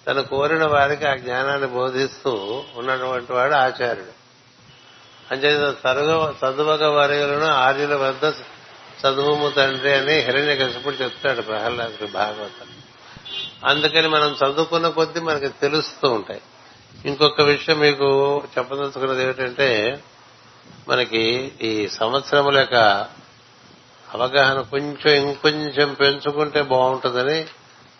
[0.07, 4.20] తను కోరిన వారికి ఆ జ్ఞానాన్ని బోధిస్తూ ఉన్నటువంటి వాడు ఆచార్యుడు.
[5.31, 8.33] అంచేత చదువు చదువక వరగలను ఆర్యుల వద్ద
[9.05, 12.67] చదువుము తండ్రి అని హిరణ్య కసిపుడు చెప్తాడు ప్రహ్లాదుడు భాగవతం.
[13.65, 16.41] అందుకని మనం చదువుకున్న కొద్దీ మనకి తెలుస్తూ ఉంటాయి.
[17.05, 19.99] ఇంకొక విషయం మీకు చెప్పదలుచుకున్నది ఏమిటంటే
[20.89, 22.75] మనకి ఈ సంవత్సరముల యొక్క
[24.13, 27.45] అవగాహన కొంచెం ఇంకొంచెం పెంచుకుంటే బాగుంటుందని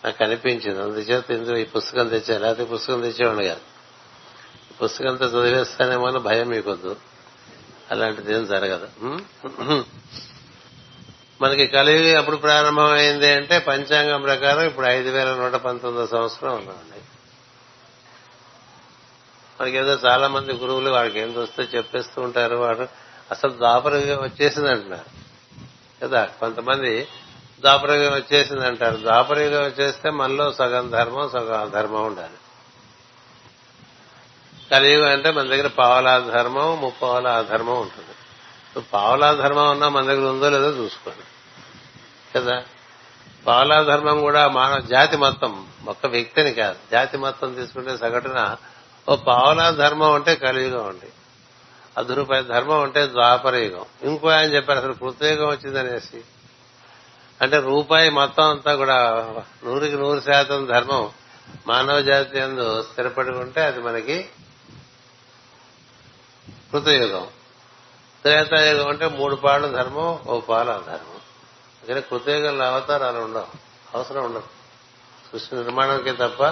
[0.04, 0.82] నాకు అనిపించింది.
[0.82, 3.60] అందుచేత ఇందులో ఈ పుస్తకం తెచ్చా లేకపోతే పుస్తకం తెచ్చేవాడు కాదు.
[4.70, 6.96] ఈ పుస్తకంతో చదివేస్తానేమో అని భయం మీకొద్దు.
[7.90, 8.88] అలాంటిది ఏం జరగదు
[11.42, 17.00] మనకి కలిగి అప్పుడు ప్రారంభమైంది అంటే పంచాంగం ప్రకారం ఇప్పుడు ఐదు వేల నూట పంతొమ్మిదో సంవత్సరం ఉన్నామండి
[19.60, 22.86] మనకి ఏదో చాలా మంది గురువులు వాడికి ఏం వస్తే చెప్పేస్తూ ఉంటారు వాడు
[23.30, 25.10] అసలు దాపరగా వచ్చేసింది అంటున్నారు
[26.02, 27.08] కదా కొంతమంది
[27.62, 32.38] దాపరగా వచ్చేసింది అంటారు దాపరయుగం వచ్చేస్తే మనలో సగం ధర్మం సగం అధర్మం ఉండాలి.
[34.72, 38.82] కలియుగం అంటే మన దగ్గర పావలా ధర్మం ముప్పావల అధర్మం ఉంటుంది.
[38.92, 41.24] పావలా ధర్మం ఉన్నా మన దగ్గర ఉందో లేదో చూసుకోండి.
[42.38, 42.62] కదా?
[43.46, 46.76] పావలా ధర్మం కూడా మానవ జాతి మొత్తం ఒక్క వ్యక్తిని కాదు.
[46.92, 48.56] జాతి మొత్తం తీసుకుంటే సగటున
[49.08, 51.08] ఓ పావలా ధర్మం అంటే కలియుగం అండి.
[51.98, 56.24] అదురుపై ధర్మం అంటే ద్వాపరయుగం ఇంకో ఆయన చెప్పారు అసలు కృతయుగం వచ్చిందనేసి.
[57.42, 59.26] అంటే రూపాయి మొత్తం అంతా కూడా
[59.64, 61.10] నూరుకి నూరు శాతం ధర్మం
[61.66, 64.28] మానవ జాతి అందు స్థిరపడి ఉంటే అది మనకి
[66.72, 67.26] కృతయుగం.
[68.22, 71.20] త్రేతాయుగం అంటే మూడు పాళ్ళు ధర్మం ఓ పాలు అధర్మం
[71.82, 73.46] అందుకని కృతయుగంలో అవతారాలు ఉండవు.
[73.96, 74.44] అవసరం ఉండదు.
[75.32, 76.44] సృష్టి నిర్మాణంకే తప్ప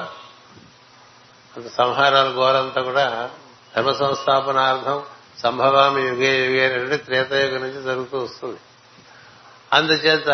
[1.51, 3.31] అంత సంహారాలు ఘోరంతా కూడా
[3.77, 5.03] ధర్మ సంస్థాపనార్థం
[5.39, 8.59] సంభవామి యుగే యుగే అంటే త్రేతాయుగం నుంచి జరుగుతూ వస్తుంది.
[9.73, 10.31] అందుచేత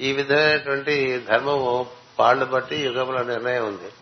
[0.00, 1.86] ఈ విధమైనటువంటి ధర్మము
[2.18, 3.92] పాళ్ళు బట్టి యుగంలో నిర్ణయం ఉంది.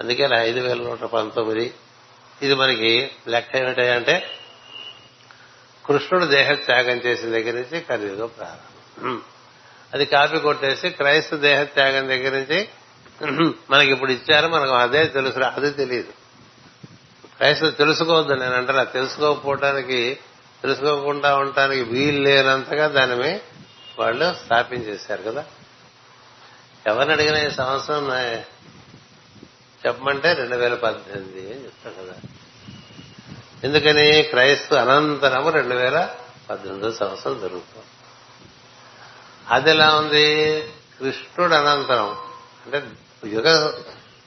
[0.00, 1.74] అందుకే ఐదు వేల నూట పంతొమ్మిది.
[2.42, 4.37] ఇది మనకి లెక్క ఏమిటంటే
[5.88, 9.22] కృష్ణుడు దేహ త్యాగం చేసిన దగ్గర నుంచి కలియుగం ప్రారంభం.
[9.94, 12.68] అది కాపీ కొట్టేసి క్రైస్త దేహ త్యాగం దగ్గర నుంచి
[13.70, 16.12] మనకి ఇప్పుడు ఇచ్చారు మనకు అదే తెలుసు అదే తెలియదు.
[17.36, 20.00] క్రైస్తవ తెలుసుకోవద్దు నేను అంటాను తెలుసుకోకపోవటానికి
[20.62, 23.40] తెలుసుకోకుండా ఉండటానికి వీలు లేనంతగా దానిని
[23.98, 25.44] వాళ్ళు స్థాపించేశారు కదా.
[26.86, 28.04] ఎవరిని అడిగిన ఈ సంవత్సరం
[29.86, 32.16] చెప్పమంటే రెండు వేల పద్దెనిమిది అని చెప్తారు కదా.
[33.64, 36.10] ఎందుకని క్రైస్తు అనంతరము రెండు వేల
[36.50, 37.86] పద్దెనిమిదో సంవత్సరం జరుగుతుంది.
[39.48, 40.62] అది ఎలా ఉంది?
[40.98, 42.16] కృష్ణుడు అనంతరం
[42.66, 42.90] అంటే
[43.26, 43.72] యుగ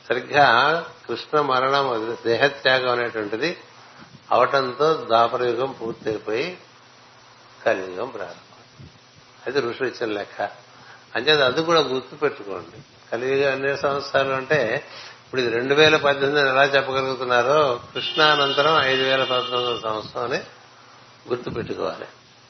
[0.10, 3.58] సరిగ్గా కృష్ణ మరణం దేహత్యాగం అనేటువంటిది
[4.32, 6.58] అవటంతో ద్వాపర యుగం పూర్తయిపోయి
[7.66, 8.88] కలియుగం ప్రారంభం.
[9.48, 10.42] అది ఋషులు ఇచ్చిన లెక్క.
[11.16, 14.88] అంచేది అది కూడా గుర్తు పెట్టుకోండి కలియుగం ఎన్ని సంవత్సరాలు అంటే
[15.32, 20.38] ఇప్పుడు ఇది రెండు వేల పద్దెనిమిది ఎలా చెప్పగలుగుతున్నారో కృష్ణానంతరం ఐదు వేల పంతొమ్మిదో సంవత్సరం అని
[21.30, 22.06] గుర్తు పెట్టుకోవాలి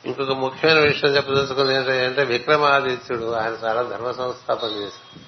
[0.06, 5.20] ఇంకొక ముఖ్యమైన విషయం చెప్పదలుచుకుంది ఏంటంటే విక్రమాదిత్యుడు ఆయన చాలా ధర్మ సంస్థాపన చేశాడు.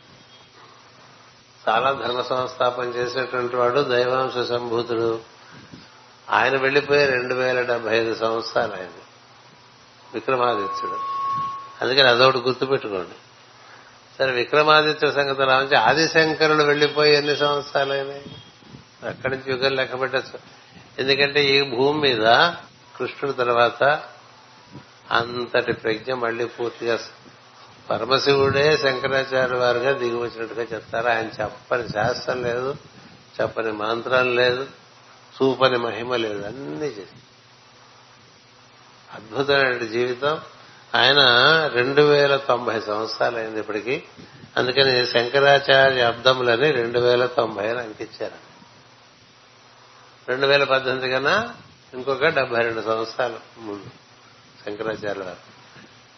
[1.70, 5.20] చాలా ధర్మ సంస్థాపన చేసినటువంటి వాడు దైవాంశ సంభూతుడు.
[6.30, 8.88] ఆయన వెళ్ళిపోయి రెండు వేల డెబ్బై ఐదు సంవత్సరాలు ఆయన.
[10.14, 11.00] విక్రమాదిత్యుడు.
[11.82, 13.16] అందుకని అదొకటి గుర్తుపెట్టుకోండి.
[14.18, 18.26] సరే విక్రమాదిత్య సంగతి రావచ్చు ఆదిశంకరుడు వెళ్ళిపోయి ఎన్ని సంవత్సరాలు అయినాయి
[19.08, 20.40] అక్కడి నుంచి యుగం లెక్క పెట్టచ్చు.
[21.00, 22.26] ఎందుకంటే ఈ భూమి మీద
[22.98, 24.02] కృష్ణుడి తర్వాత
[25.12, 27.00] అంతటి ప్రజ్ఞ మళ్ళీ పూర్తిగా
[27.90, 31.08] పరమశివుడే శంకరాచార్య వారుగా దిగి వచ్చినట్టుగా చెప్తారు.
[31.08, 32.76] ఆయన చెప్పని శాస్త్రం లేదు
[33.42, 34.68] చెప్పని మంత్రం లేదు
[35.36, 36.46] చూపని మహిమ లేదు.
[36.46, 37.20] అన్ని చేసి
[39.14, 40.42] అద్భుతమైన జీవితం.
[40.96, 41.20] ఆయన
[41.74, 44.04] రెండు వేల తొంభై సంవత్సరాలు అయింది ఇప్పటికీ
[44.58, 48.36] అందుకని శంకరాచార్య అబ్దములని రెండు వేల తొంభై అని అంకించారు.
[50.30, 51.54] రెండు వేల పద్దెనిమిది కన్నా
[51.94, 53.86] ఇంకొక డెబ్బై రెండు సంవత్సరాలు ముందు
[54.66, 55.54] శంకరాచార్య వారు.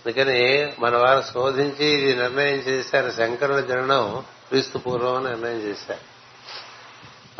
[0.05, 3.11] అందుకని మన వారు శోధించి ఇది నిర్ణయం చేశారు.
[3.11, 6.15] శంకరుల జననం క్రీస్తు పూర్వం అని నిర్ణయం చేశారు.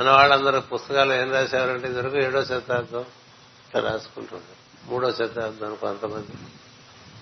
[0.01, 6.37] మన వాళ్ళందరూ పుస్తకాలు ఏం రాశారంటే ఇదివరకు ఏడో శతాబ్దం ఇట్లా రాసుకుంటున్నారు మూడో శతాబ్దం కొంతమంది.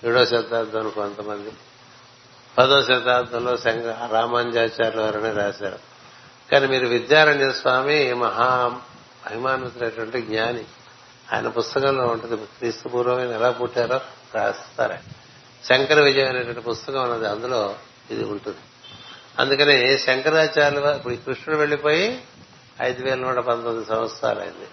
[0.05, 1.51] ఏడో శతాబ్దం కొంతమంది
[2.57, 5.79] పదో శతాబ్దంలో శంక రామానుజాచార్యుల వారని రాశారు.
[6.51, 8.71] కానీ మీరు విద్యారణ్య స్వామి మహా
[9.25, 10.63] అభిమానుతున్నటువంటి జ్ఞాని.
[11.33, 14.01] ఆయన పుస్తకంలో ఉంటుంది క్రీస్తు పూర్వమైన ఎలా పుట్టారో
[14.35, 14.93] రాస్తారు.
[15.65, 17.75] శంకర విజయం అనేటువంటి పుస్తకం ఉన్నది అందులో
[18.11, 18.57] ఇది ఉంటుంది.
[19.39, 22.23] అందుకని శంకరాచార్యులు వారు- ఇప్పుడు కృష్ణుడు వెళ్ళిపోయి
[22.81, 24.67] ఐదు వేల నూట పంతొమ్మిది సంవత్సరాలైంది.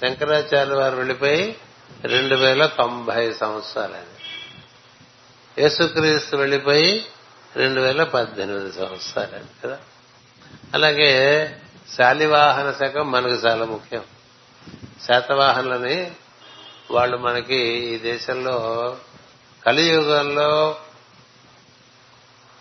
[0.00, 1.56] శంకరాచార్యుల వారు వెళ్ళిపోయి
[2.04, 4.13] రెండు వేల తొంభై సంవత్సరాలైంది.
[5.58, 7.06] యేసుక్రీస్తు వెళ్ళిపోయి
[7.56, 9.78] రెండు వేల పద్దెనిమిది సంవత్సరాలు కదా?
[10.74, 11.48] అలాగే
[11.96, 14.04] శాలివాహన శకం మనకు చాలా ముఖ్యం.
[15.06, 16.12] శాతవాహనులని
[16.90, 18.96] వాళ్ళు మనకి ఈ దేశంలో
[19.66, 20.76] కలియుగంలో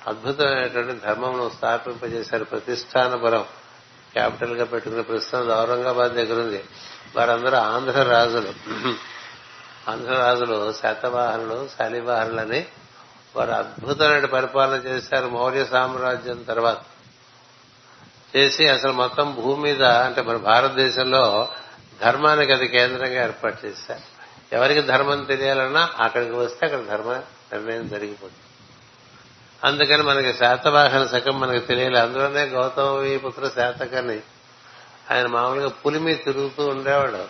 [0.07, 2.43] అద్భుతమైనటువంటి ధర్మమును స్థాపింపజేశారు.
[2.43, 3.45] ప్రతిష్టానపురం
[4.13, 6.63] క్యాపిటల్గా పెట్టుకున్న ప్రస్తుతం ఔరంగాబాద్ దగ్గర ఉంది.
[7.15, 8.53] వారందరూ ఆంధ్ర రాజులు.
[9.91, 12.65] ఆంధ్ర రాజులు శాతవాహనులు శాలివాహనులని
[13.35, 16.77] వారు అద్భుతమైన పరిపాలన చేశారు మౌర్య సామ్రాజ్యం తర్వాత.
[18.35, 21.47] చేసి అసలు మొత్తం భూమి మీద అంటే మన భారతదేశంలో
[22.01, 24.13] ధర్మానికి అది కేంద్రంగా ఏర్పాటు చేశారు.
[24.55, 28.39] ఎవరికి ధర్మం తెలియాలన్నా అక్కడికి వస్తే అక్కడ ధర్మ నిర్ణయం జరిగిపోతుంది.
[29.63, 31.99] అందుకని మనకి శాతవాహన శకం మనకి తెలియాలి.
[31.99, 34.19] అందులోనే గౌతమి పుత్ర శాతకర్ణి.
[35.11, 37.25] ఆయన మామూలుగా పులి మీద తిరుగుతూ ఉండేవాడు.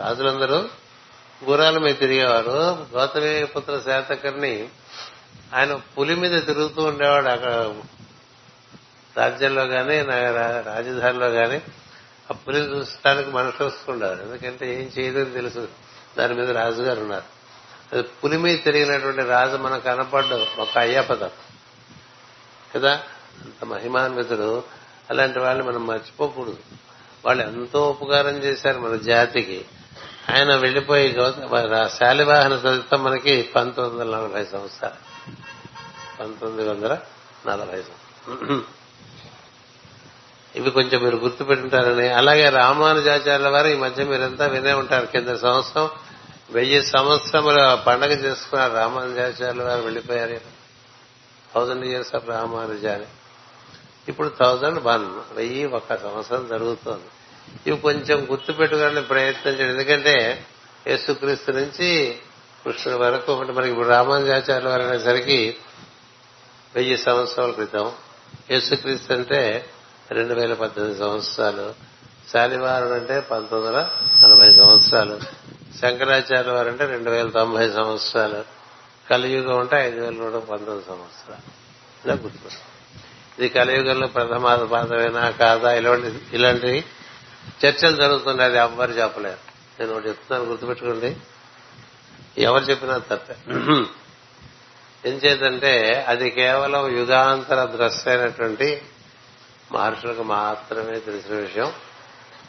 [0.00, 0.68] రాజులందరూ
[1.48, 2.86] గుర్రాల మీద తిరిగేవారు.
[2.94, 4.68] గౌతమి పుత్ర శాతకర్ణి
[5.54, 7.74] ఆయన పులి మీద తిరుగుతూ ఉండేవాడు అక్కడ
[9.16, 10.02] రాజ్యంలో గాని
[10.68, 11.60] రాజధానిలో గాని.
[12.30, 15.68] ఆ పులిని చూసడానికి మనుషులు వస్తుండారు ఎందుకంటే ఏం చేయదని తెలుసు.
[16.18, 17.34] దాని మీద రాజుగారు ఉన్నారు.
[17.92, 20.60] అది పులి మీద తిరిగినటువంటి రాజు మనకు కనపడ్డు.
[20.60, 21.30] ఒక అయ్యపదం.
[22.74, 23.02] కదా?
[23.44, 24.62] అంత మహిమాన్వితుడు.
[25.10, 26.56] అలాంటి వాళ్ళని మనం మర్చిపోకూడదు.
[27.24, 29.64] వాళ్ళు ఎంతో ఉపకారం చేశారు మన జాతికి.
[30.30, 31.12] ఆయన వెళ్ళిపోయి
[31.98, 35.30] శాలివాహన చరిత్ర మనకి పంతొమ్మిది వందల నలభై సంవత్సరాలు.
[36.20, 36.98] పంతొమ్మిది వందల
[37.46, 38.62] నలభై సంవత్సరాలు.
[40.56, 42.08] ఇవి కొంచెం మీరు గుర్తుపెట్టుంటారని.
[42.08, 45.06] అలాగే రామానుజాచార్యుల వారు ఈ మధ్య మీరంతా వినే ఉంటారు.
[45.06, 45.90] కింద సంవత్సరం
[46.50, 50.40] వెయ్యి సంవత్సరముల పండగ చేసుకున్నారు రామానుజాచార్యుల వారు వెళ్ళిపోయారు
[51.54, 53.06] థౌజండ్ ఇయర్స్ ఆఫ్ రామానుజాని
[54.08, 57.04] ఇప్పుడు థౌజండ్ వన్ వెయ్యి ఒక సంవత్సరం జరుగుతోంది.
[57.66, 59.64] ఇవి కొంచెం గుర్తు పెట్టుకోవాలని ప్రయత్నించండి.
[59.64, 60.46] ఎందుకంటే
[60.86, 62.18] యేసుక్రీస్తు నుంచి
[62.64, 65.56] కృష్ణుడి వరకు అంటే మనకి ఇప్పుడు రామానుజాచార్యుల వారు అనేసరికి
[66.74, 67.92] వెయ్యి సంవత్సరాల క్రితం
[68.50, 69.66] యేసుక్రీస్తు అంటే
[70.10, 71.74] రెండు వేల పద్దెనిమిది సంవత్సరాలు.
[72.32, 73.90] శాలివారం అంటే పంతొమ్మిది వందల
[74.24, 75.20] నలభై సంవత్సరాలు.
[75.80, 78.44] శంకరాచార్య వారు అంటే రెండు వేల తొంభై సంవత్సరాలు.
[79.10, 81.64] కలియుగం అంటే ఐదు వేల నూట పంతొమ్మిది సంవత్సరాలు.
[82.04, 82.74] ఇలా గుర్తు
[83.38, 85.74] ఇది కలియుగంలో ప్రథమాద పాదమైనా కాదా?
[85.74, 86.84] ఇలాంటి ఇలాంటివి
[87.66, 89.54] చర్చలు జరుగుతున్నాయి అది ఎవ్వరు చెప్పలేరు.
[89.80, 91.16] నేను ఒకటి చెప్తున్నాను గుర్తుపెట్టుకోండి.
[92.38, 93.36] ఎవరు చెప్పినా తప్పే.
[95.06, 95.20] ఏం
[96.08, 98.82] అది కేవలం యుగాంతర ద్రష్ట అయినటువంటి
[99.72, 101.72] మహర్షులకు మాత్రమే తెలిసిన విషయం.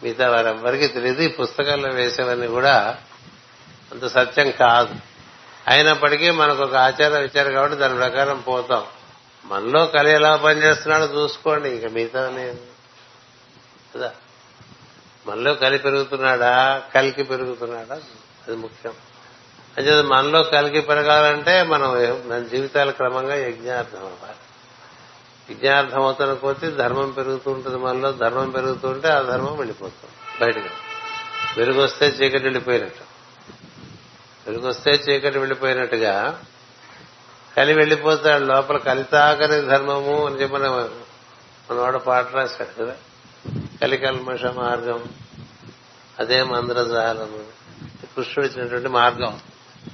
[0.03, 1.21] మిగతా వారెవ్వరికీ తెలియదు.
[1.21, 2.97] ఈ పుస్తకాల్లో వేసేవన్నీ కూడా
[3.91, 4.95] అంత సత్యం కాదు.
[5.67, 8.85] అయినప్పటికీ మనకు ఒక ఆచారం ఇచ్చారు కాబట్టి దాని ప్రకారం పోతాం.
[9.45, 11.69] మనలో కళ ఎలా పనిచేస్తున్నాడో చూసుకోండి.
[11.69, 12.29] ఇంకా మిగతా
[13.95, 14.13] కదా?
[15.27, 16.83] మనలో కలి పెరుగుతున్నాడా?
[16.95, 17.95] కలికి పెరుగుతున్నాడా?
[18.47, 18.93] అది ముఖ్యం.
[19.77, 21.91] అంటే మనలో కలికి పెరగాలంటే మనం
[22.29, 24.35] మన జీవితాల క్రమంగా యజ్ఞార్థం అవ్వాలి
[25.53, 30.73] యజ్ఞార్థం అవుతున్న కొద్దీ ధర్మం పెరుగుతూ ఉంటుంది మనలో ధర్మం పెరుగుతుంటే ఆ ధర్మం వెళ్ళిపోతుంది బయటకు.
[31.57, 33.03] వెలుగొస్తే చీకటి వెళ్ళిపోయినట్టు.
[34.47, 36.41] వెలుగొస్తే చీకటి వెళ్ళిపోయినట్టుగా
[37.57, 38.43] కలి వెళ్ళిపోతాడు.
[38.43, 42.95] లోపల కలితాకరి ధర్మము అని చెప్పిన మనవాడు పాట రాశాడు కదా?
[43.85, 45.09] కలికల్మష మార్గం
[46.19, 47.43] అదే మంద్రజాలము.
[48.15, 49.39] కృష్ణుడు ఇచ్చినటువంటి మార్గం.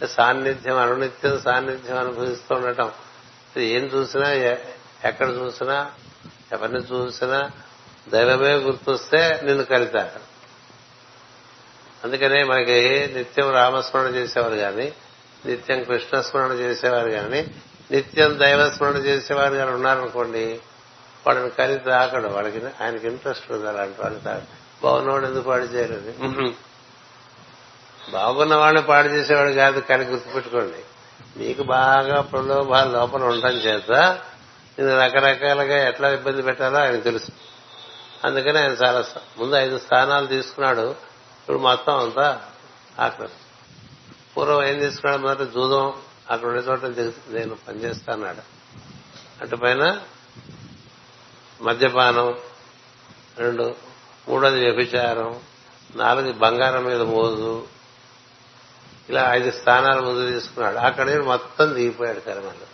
[0.05, 2.91] సాన్నిధ్యం అనునిత్యం సాన్నిధ్యం అనుభవిస్తూ ఉండటం.
[3.57, 4.33] ఏం చూసినా
[5.05, 5.91] ఎక్కడ చూసినా
[6.51, 7.51] ఎవరిని చూసినా
[8.09, 10.19] దైవమే గుర్తొస్తే నిన్ను కలితారు.
[12.03, 14.93] అందుకనే మనకి నిత్యం రామస్మరణ చేసేవారు కానీ
[15.45, 17.47] నిత్యం కృష్ణస్మరణ చేసేవారు కాని
[17.91, 20.59] నిత్యం దైవస్మరణ చేసేవారు కానీ ఉన్నారనుకోండి
[21.27, 22.27] వాళ్ళని కలిసి తాకడు.
[22.27, 26.53] వాళ్ళకి ఆయనకి ఇంట్రెస్ట్ ఉంది అలాంటి వాళ్ళు తాకడు బాగున్నవాడు ఎందుకు పాడు చేయలేదు?
[28.11, 30.83] బాగున్న వాళ్ళని పాడు చేసేవాడు కాదు కానీ గుర్తుపెట్టుకోండి.
[31.37, 33.91] మీకు బాగా ప్రలోభాలు లోపల ఉండటం చేత
[34.79, 37.31] నేను రకరకాలుగా ఎట్లా ఇబ్బంది పెట్టాలో ఆయన తెలుసు.
[38.23, 39.03] అందుకని ఆయన చాలా
[39.39, 40.89] ముందు ఐదు స్థానాలు తీసుకున్నాడు.
[41.41, 42.41] ఇప్పుడు మొత్తం అంతా
[42.99, 43.27] అక్కడ
[44.37, 45.21] పూర్వం ఏం తీసుకున్నాడు?
[45.21, 45.93] మొదట జూదం.
[46.29, 46.85] అక్కడ ఉండే చోట
[47.29, 48.41] నేను పనిచేస్తాన్నాడు
[49.41, 49.99] అటు పైన
[51.61, 52.35] మద్యపానం
[53.37, 53.75] రెండు
[54.27, 55.39] మూడోది వ్యభిచారం
[55.95, 57.67] నాలుగు బంగారం మీద మోజు
[59.09, 60.77] ఇలా ఐదు స్థానాలు ముందు తీసుకున్నాడు.
[60.77, 62.71] అక్కడ మొత్తం దిగిపోయాడు కర్మలు.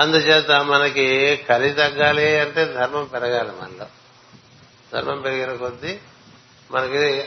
[0.00, 3.86] అందుచేత మనకి కలి తగ్గాలి అంటే ధర్మం పెరగాలి మనలో.
[4.92, 5.98] ధర్మం పెరిగిన కొద్దీ
[6.70, 7.24] మనకి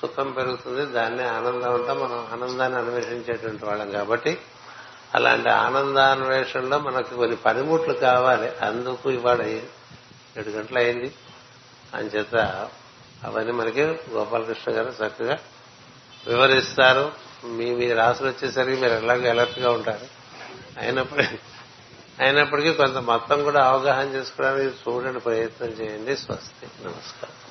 [0.00, 4.38] సుఖం పెరుగుతుంది దాన్ని ఆనందం ఉంటాం మనం ఆనందాన్ని అన్వేషించేటువంటి వాళ్ళం కాబట్టి
[5.14, 8.52] అలాంటి ఆనందాన్వేషణలో మనకు కొన్ని పనిముట్లు కావాలి.
[8.64, 11.14] అందుకు ఇవాళ ఏడు గంటలు అయింది.
[11.94, 12.36] అంచేత
[13.24, 15.38] అవన్నీ మనకి గోపాలకృష్ణ గారు చక్కగా
[16.26, 17.12] వివరిస్తారు.
[17.44, 20.06] మీ మీ రాసులు వచ్చేసరికి మీరు ఎలాగో అలర్ట్గా ఉంటారు.
[20.78, 21.38] అయినప్పటికీ
[22.20, 26.16] అయినప్పటికీ కొంత మొత్తం కూడా అవగాహన చేసుకోవడానికి చూడండి ప్రయత్నం చేయండి.
[26.16, 26.66] స్వస్తి.
[26.66, 27.41] నమస్కారం.